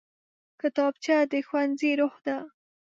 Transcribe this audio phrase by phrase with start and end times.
[0.61, 2.37] کتابچه د ښوونځي روح ده